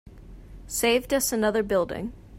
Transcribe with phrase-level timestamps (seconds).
[0.65, 2.11] Saved us another building.